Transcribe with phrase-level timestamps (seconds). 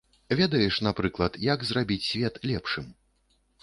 [0.39, 2.85] Ведаеш, напрыклад, як зрабіць свет лепшым?